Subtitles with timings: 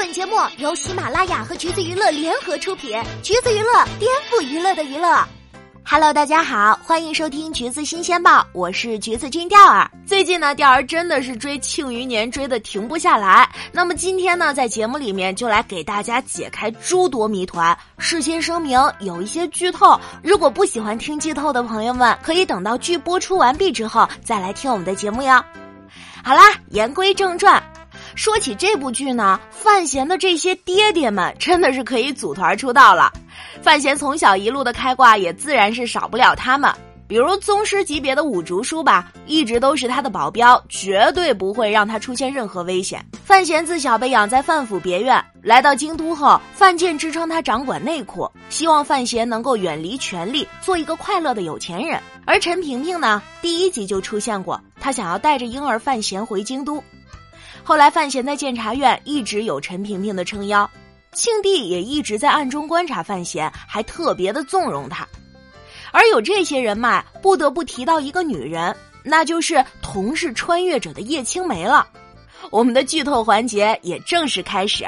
[0.00, 5.22] 本节目由喜马拉雅和橘子娱乐联合出品，橘子娱乐颠覆娱乐的娱乐。
[5.84, 9.90] Hello，大家好，欢迎收听橘子新鲜报，我是橘子君钓儿。
[10.06, 13.46] 最近呢，钓儿真的是追《庆余年》追的停不下来。
[13.72, 17.76] 那么今天呢，在节目里面就来给大家解开诸多谜团。
[17.98, 25.44] 事先声明，有一些剧透，如果不喜欢听剧透的朋友们，可以等到剧播出完毕之后再来听我们的节目哟。
[26.24, 27.62] 好啦，言归正传。
[28.14, 33.12] 说起这部剧呢，范闲的这些爹爹们真的是可以组团出道了。
[33.62, 36.72] 范闲从小一路的开挂，也自然是少不了他们。
[37.06, 43.04] 比如宗师级别的五竹叔吧，一直都是他的保镖，绝对不会让他出现任何危险。
[43.24, 52.00] 范闲自小被养在范府别院，来到京都后，范建支撑他掌管内库，希望范闲能够远离权力，做一个快乐的有钱人。
[52.26, 56.80] 而陈萍萍呢，第一集就出现过，她想要带着婴儿范闲回京都。
[57.62, 60.68] 后来，范闲在监察院一直有陈萍萍的撑腰，
[61.12, 65.06] 庆帝也一直在暗中观察范闲，还特别的纵容他。
[65.92, 71.86] 而有这些人脉，不得不提到一个女人，那就是同是穿越者的叶青梅了。
[72.50, 74.84] 我们的剧透环节也正式开始。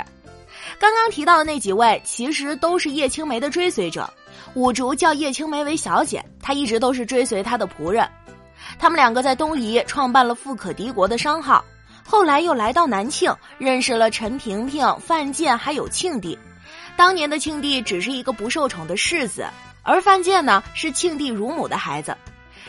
[0.78, 4.08] 刚刚提到的那几位，其实都是叶青梅的追随者。
[4.54, 8.08] 五竹叫叶青梅为小姐，她一直都是追随她的仆人。
[8.78, 11.64] 他们两个在东夷创办了富可敌国的商号。
[12.12, 16.38] 后来又来到南庆，认识了陈萍萍、范建，还有庆帝。
[16.94, 19.46] 当年的庆帝只是一个不受宠的世子，
[19.82, 22.14] 而范建呢是庆帝乳母的孩子。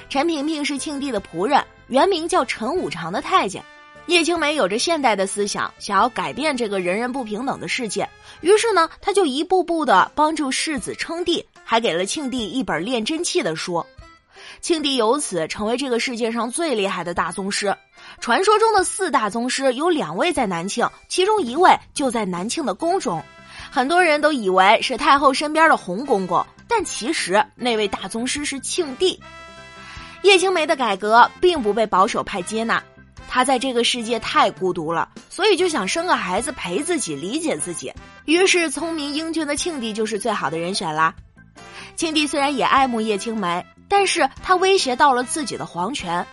[0.07, 3.61] 陈萍萍是庆帝的仆人，原名叫陈五常的太监。
[4.05, 8.07] 叶青梅有着现代的思想，想要改变这个人人不平等的世界，
[8.39, 13.85] 于是呢，他就一步步的帮助世子称帝，还给了庆帝一本炼真气的书。
[14.61, 17.75] 庆帝由此成为这个世界上最厉害的大宗师。
[18.19, 23.23] 传说中的四大宗师有两位在南庆，其中一位就在南庆的宫中。
[23.71, 29.19] 很多人都以为是太后身边的洪公公，但其实那位大宗师是庆帝。
[30.21, 32.83] 叶青梅的改革并不被保守派接纳，
[33.27, 37.93] 她在这个世界太孤独了，所以就想生个孩子陪自己、理解自己。
[38.25, 41.13] 于是，聪明英俊的庆帝就是最好的人选啦。
[41.95, 43.65] 庆帝虽然也爱慕叶青梅。
[43.95, 46.25] 但是他威胁到了自己的皇权，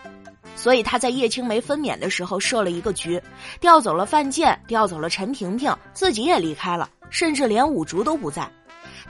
[0.56, 3.22] 所以他在叶青梅分娩的时候设了一个局，
[3.60, 8.50] 调走了范建，调走了陈萍萍，自己也离开了，甚至连五竹都不在。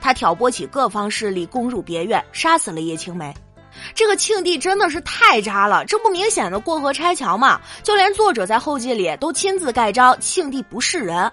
[0.01, 3.33] 他挑拨起各方势力，攻入别院，杀死了叶青梅。
[3.95, 7.61] 这个庆帝真的是太渣了，这不明显的过河拆桥吗？
[7.83, 11.31] 就连作者在后记里都亲自盖章，庆帝不是人。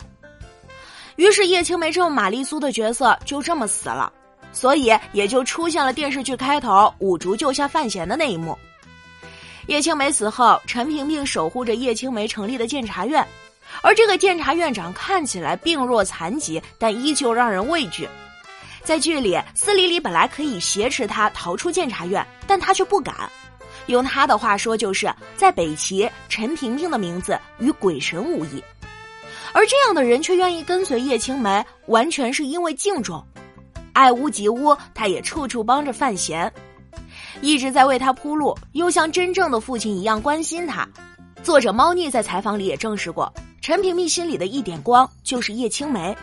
[1.16, 4.12] 于是叶青梅这么玛丽苏的角色就这么死了。
[4.52, 8.58] 所以也就出现了电视剧开头五竹救下范闲的那一幕。
[9.66, 13.26] 叶青梅死后，陈萍萍守护着叶青梅成立的监察院，
[13.82, 18.08] 而这个监察院长看起来病弱残疾，但依旧让人畏惧。
[18.82, 23.14] 在剧里，司礼礼本来可以挟持他逃出监察院，但他却不敢。
[23.88, 28.64] 用他的话说，就是在北齐，陈萍萍的名字与鬼神无异，
[29.52, 33.22] 而这样的人却愿意跟随叶青梅，完全是因为敬重。
[33.98, 36.52] 爱屋及乌，他也处处帮着范闲，
[37.40, 40.88] 一直在为他铺路，又像真正的父亲一样关心他。
[41.42, 46.16] 作者猫腻在采访里也证实过，陈萍萍心里的一点光就是叶青梅。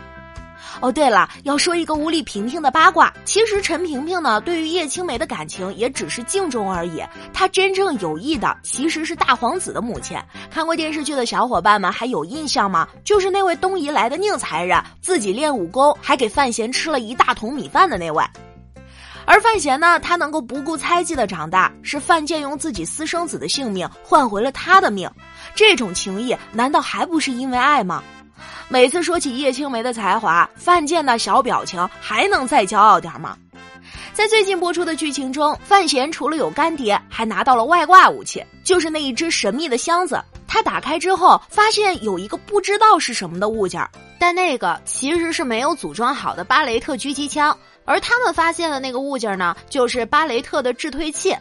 [0.80, 7.02] 哦，对了，要说一个无力平平的八卦，其实陈萍萍呢，对于叶青梅的感情也只是敬重而已。
[7.32, 10.18] 她真正有意的其实是大皇子的母亲。
[10.50, 12.86] 看过电视剧的小伙伴们还有印象吗？
[13.04, 18.22] 就是那位东夷来的宁才人，自己练武功还给范闲吃了一大桶米饭的那位。
[19.24, 25.10] 而范闲呢，他能够不顾猜忌的长大，是范建用自己私生子的性命换回了他的命。
[25.54, 28.04] 这种情谊，难道还不是因为爱吗？
[28.68, 33.36] 每次说起叶青梅的才华，范建那小表情还能再骄傲点吗？
[34.12, 40.20] 在最近播出的剧情中，范闲除了有干爹，还拿到了外挂武器，就是那一只神秘的箱子。
[40.48, 43.88] 他打开之后，发现有一个不知道是什么的物件，
[44.18, 47.56] 但那个其实是没有组装好的巴雷特狙击枪。
[47.84, 51.36] 而他们发现的那个物件呢，就是巴雷特的制退器。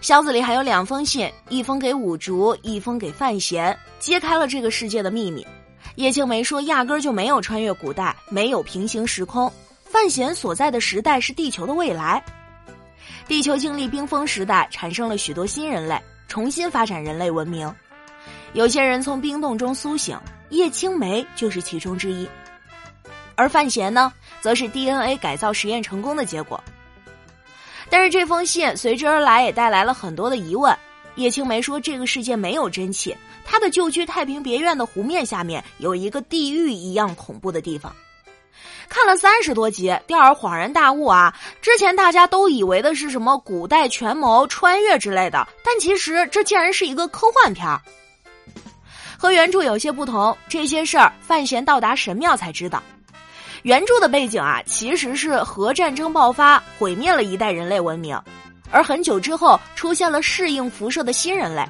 [0.00, 5.46] 箱子里还有两封信，一封给五竹，一封给范闲，揭开了这个世界的秘密。
[5.98, 9.52] 叶青梅说：“压根儿就没有穿越古代，没有平行时空。
[9.82, 12.22] 范闲所在的时代是地球的未来。
[13.26, 17.74] 地球经历冰封时代，产生了许多新人类，重新发展人类文明。
[18.52, 20.16] 有些人从冰冻中苏醒，
[20.50, 22.28] 叶青梅就是其中之一。
[23.34, 26.62] 而范闲呢，则是 DNA 改造实验成功的结果。
[27.90, 30.72] 但是这封信随之而来，也带来了很多的疑问。
[31.16, 33.16] 叶青梅说：这个世界没有真气。”
[33.50, 37.90] 他的旧居太平别院的湖面下面有一个地狱一样恐怖的地方。
[38.90, 41.34] 看了三十多集，钓儿恍然大悟啊！
[41.62, 47.80] 之前大家都以为的是什么古代权谋、穿越之类的，但其实这竟然是一个科幻片儿。
[49.16, 52.82] 和原著有些不同，这些事儿范闲到达神庙才知道。
[53.62, 58.20] 原著的背景啊，其实是核战争爆发，毁灭了一代人类文明，
[58.70, 61.66] 而很久之后出现了适应辐射的新人类。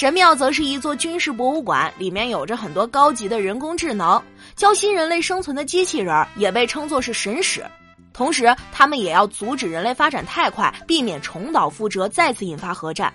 [0.00, 4.18] 神庙则是一座军事博物馆，里面有着很多高级的人工智能，
[4.56, 7.62] 教新人类生存的机器人也被称作是神使。
[8.10, 13.12] 同时，他们也要阻止人类发展太快，避免重蹈覆辙，再次引发核战。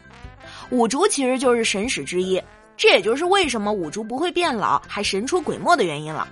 [0.69, 2.39] 五竹其实就是神使之一，
[2.77, 6.27] 这也就是为什么五竹不会变老，还神出鬼没的原因了。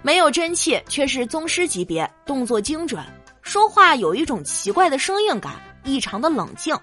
[0.00, 3.04] 没有真气，却是宗师级别，动作精准，
[3.42, 5.52] 说话有一种奇怪的生硬感，
[5.84, 6.74] 异常的冷静。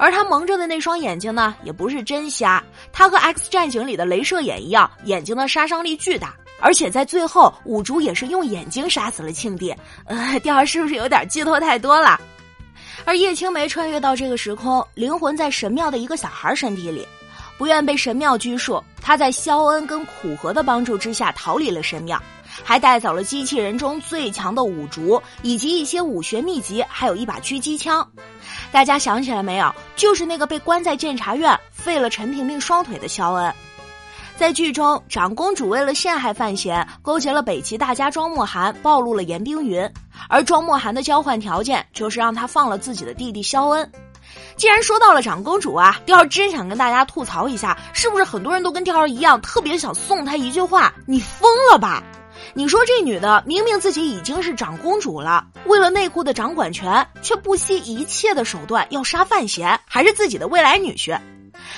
[0.00, 6.34] 而他蒙着的那双眼睛呢，也不是真瞎，他和《X 战警》里的镭射眼一样，眼睛的杀伤力巨大。
[6.58, 9.74] 而且在最后，五竹也是用眼睛杀死了庆帝。
[10.06, 12.18] 呃，第二是不是有点寄托太多了？
[13.04, 17.06] 而叶青梅穿越到这个时空，灵魂在神庙的一个小孩身体里，
[17.58, 18.82] 不愿被神庙拘束。
[19.02, 22.18] 他在肖恩跟苦荷的帮助之下逃离了神庙，
[22.64, 28.06] 还带走了机器人中最强的五竹，以及一些武学秘籍，还有一把狙击枪。
[28.70, 29.74] 大家想起来没有？
[29.96, 33.52] 就是那个被关在监察院、废了陈萍萍双腿的肖恩。
[34.36, 39.86] 在剧中，长公主为了陷害范闲，勾结了北齐大家庄墨涵，暴露了严冰云。
[40.28, 43.92] 而庄墨涵的交换条件就是让他放了自己的弟弟肖恩。
[44.56, 52.02] 既然说到了长公主啊，调儿真想跟大家吐槽一下，是不是很多人都跟调儿一样，特别想送她一句话：“你疯了吧？”
[52.54, 61.18] 你说这女的明明自己已经是长公主了，为了内库的掌管权，却不惜一切的手段要杀范闲，还是自己的未来女婿。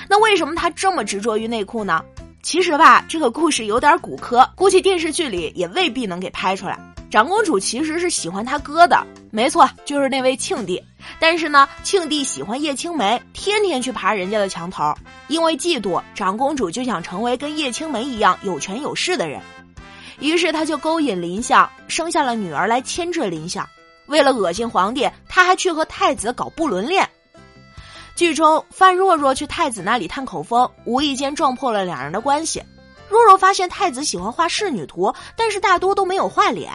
[0.08, 2.02] 那为什么她这么执着于内库呢？
[2.42, 6.78] 其实吧，这个故事有点骨科，估计电视剧里也未必能给拍出来。
[7.10, 10.82] 长公主其实是喜欢她哥的，没错，就是那位庆帝。
[11.20, 14.94] 但是呢，庆帝喜欢叶青梅，天天去爬人家的墙头，
[15.28, 19.40] 因为嫉妒，长公主就想成为跟叶青梅一样有权有势的人。
[20.22, 23.68] 于是他就勾引林相，生下了女儿来牵制林相。
[24.06, 27.06] 为了恶心皇帝，他还去和太子搞不伦恋。
[28.14, 32.62] 剧中范若若去太子那里探口风，无意间撞破了两人的关系。
[33.08, 36.70] 若若发现太子喜欢画仕女图，但是大多都没有画脸。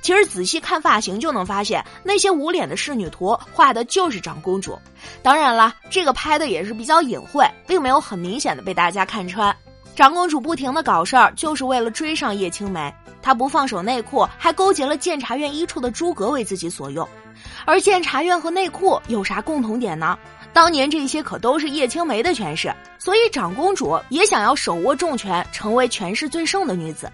[0.00, 4.78] 其实仔细看发型就能发现，那些无脸的仕女图画的就是长公主。
[5.22, 9.54] 当然了，这个拍的也是比较隐晦，并没有很明显的被大家看穿。
[10.00, 12.90] 长公主不停的搞事儿，就是为了追上叶青梅。
[13.20, 17.06] 她不放手内库，还勾结了监察院一处的诸葛为自己所用。
[17.66, 20.18] 而监察院和内库有啥共同点呢？
[20.54, 27.12] 当年这些可都是叶青梅的权势，所以长公主也想要手握重权，成为权势最盛的女子。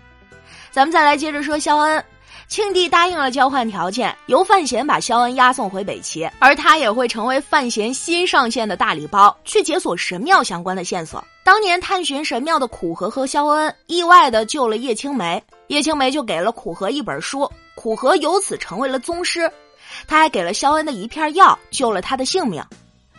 [0.70, 2.04] 咱们再来接着说肖恩，
[2.48, 11.22] 庆帝答应了交换条件，由范闲把肖恩押送回北齐，而他也会成为范闲新上线的大礼包，去解锁神庙相关的线索。
[11.42, 19.50] 当年探寻神庙的苦荷和肖恩意外的救了叶青梅，叶青梅就给了苦荷一本书，苦荷由此成为了宗师。
[20.06, 22.62] 他还给了肖恩的一片药，救了他的性命。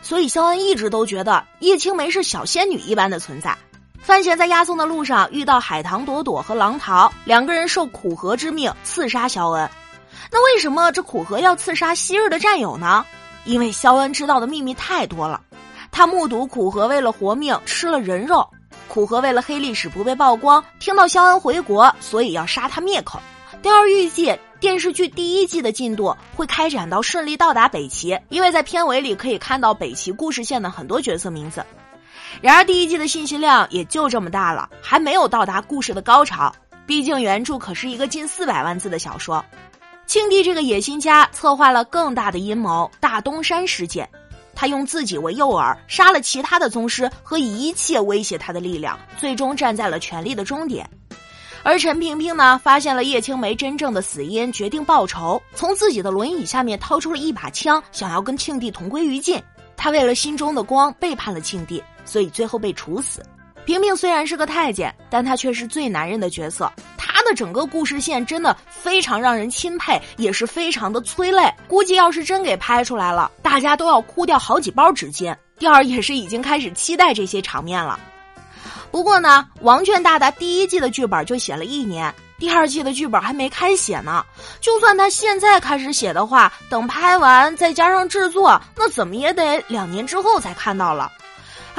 [0.01, 3.57] 所以肖恩一直都觉得叶青梅是小仙女一般的存在。
[4.01, 9.69] 范闲在押送的路上遇到海棠朵朵和狼桃，两个人受苦荷之命刺杀肖恩。
[10.31, 13.05] 那为什么这苦荷要刺杀昔日的战友呢？
[13.45, 15.41] 因为肖恩知道的秘密太多了。
[15.91, 18.47] 他目睹苦荷为了活命吃了人肉，
[18.87, 23.19] 苦荷为了黑历史不被曝光，听到肖恩回国，所以要杀他灭口。
[23.61, 31.65] 第二预计电视剧第一季的进度会开展到顺利到达北齐，因为在片尾里可以看到北齐故事线的很多角色名字。
[32.41, 36.53] 然而第一季的信息量也就这么大了，还没有到达故事的高潮。
[36.85, 39.43] 毕竟原著可是一个近四百万字的小说。
[40.05, 44.07] 庆帝这个野心家策划了更大的阴谋——大东山事件。
[44.55, 50.89] 他用自己为诱饵，杀了其他的宗师和一切威胁他的力量，最终站在了权力的终点。
[51.61, 59.43] 而陈萍萍呢，发现了叶青梅真正的死因，决定报仇，从自己的轮椅下面掏出了一把枪，想要跟庆帝同归于尽。
[59.75, 63.23] 他为了心中的光，背叛了庆帝，所以最后被处死。
[63.65, 66.71] 萍萍虽然是个太监，但她却是最男人的角色。
[66.97, 71.53] 她的整个故事线真的非常让人钦佩，也是非常的催泪。
[71.67, 75.35] 估计要是真给拍出来了，大家都要哭掉好几包纸巾。
[75.59, 77.99] 第二也是已经开始期待这些场面了。
[78.89, 84.23] 不过呢，王倦大大第一季的剧本就写了一年，第二季的剧本还没开写呢。
[84.61, 91.11] 就算他现在开始写的话，等拍完再加上制作，那怎么也得两年之后才看到了。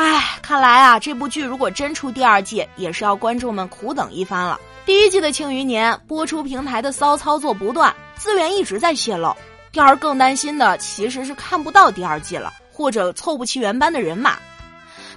[0.00, 4.56] 唉，看来啊，这部剧如果真出第二季，也是要观众们苦等一番了。
[4.86, 9.34] 第一季的《庆余年》播出平台的骚操作不断，资源一直在泄露。
[9.72, 14.36] 第二更担心的其实是看不到第二季了，或者凑不齐原班的人马。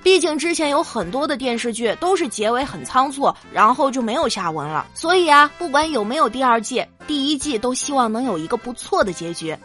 [0.02, 4.88] 毕竟之前有很多的电视剧都是结尾很仓促，然后就没有下文了。
[4.96, 9.56] 所以啊，不管有没有第二季，第一季都希望能有一个不错的结局。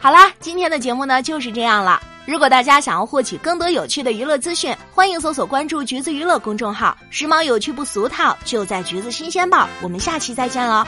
[0.00, 1.98] 好啦，今天的节目呢就是这样了。
[2.26, 9.68] 如果大家想要获取更多有趣的娱乐资讯，欢迎搜索关注“橘子娱乐”公众号，时髦有趣不俗套，就在“橘子新鲜报”。
[9.82, 10.86] 我们下期再见了。